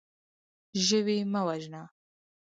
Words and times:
ژوی 0.85 1.19
مه 1.31 1.41
وژنه. 1.47 1.83